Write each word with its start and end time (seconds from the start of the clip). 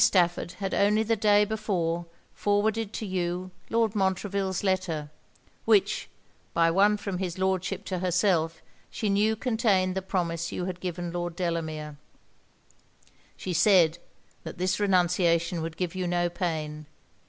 Stafford 0.03 0.53
had 0.53 0.73
only 0.73 1.03
the 1.03 1.15
day 1.15 1.45
before 1.45 2.07
forwarded 2.33 2.91
to 2.93 3.05
you 3.05 3.51
Lord 3.69 3.93
Montreville's 3.93 4.63
letter, 4.63 5.11
which, 5.63 6.09
by 6.55 6.71
one 6.71 6.97
from 6.97 7.19
his 7.19 7.37
Lordship 7.37 7.85
to 7.85 7.99
herself, 7.99 8.63
she 8.89 9.09
knew 9.11 9.35
contained 9.35 9.93
the 9.93 10.01
promise 10.01 10.51
you 10.51 10.65
had 10.65 10.79
given 10.79 11.11
Lord 11.11 11.35
Delamere. 11.35 11.97
She 13.37 13.53
said, 13.53 13.99
that 14.43 14.57
this 14.57 14.79
renunciation 14.79 15.61
would 15.61 15.77
give 15.77 15.93
you 15.93 16.07
no 16.07 16.29
pain. 16.29 16.87